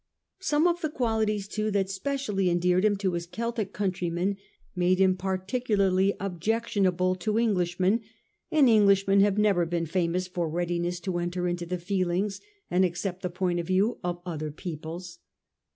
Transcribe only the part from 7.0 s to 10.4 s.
to Englishmen; and Englishmen have never been famous